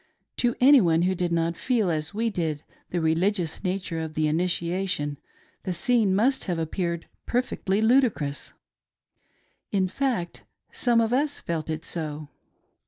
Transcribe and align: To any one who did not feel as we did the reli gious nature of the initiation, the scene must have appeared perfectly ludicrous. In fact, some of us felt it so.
To 0.37 0.55
any 0.59 0.81
one 0.81 1.03
who 1.03 1.13
did 1.13 1.31
not 1.31 1.55
feel 1.55 1.91
as 1.91 2.11
we 2.11 2.31
did 2.31 2.63
the 2.89 2.97
reli 2.97 3.31
gious 3.31 3.63
nature 3.63 3.99
of 3.99 4.15
the 4.15 4.27
initiation, 4.27 5.19
the 5.61 5.73
scene 5.73 6.15
must 6.15 6.45
have 6.45 6.57
appeared 6.57 7.07
perfectly 7.27 7.83
ludicrous. 7.83 8.51
In 9.71 9.87
fact, 9.87 10.41
some 10.71 11.01
of 11.01 11.13
us 11.13 11.39
felt 11.39 11.69
it 11.69 11.85
so. 11.85 12.29